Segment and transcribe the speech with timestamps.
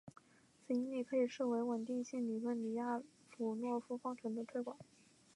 [0.65, 4.75] 此引理可以视为是稳定性理论李亚普诺夫方程的推广。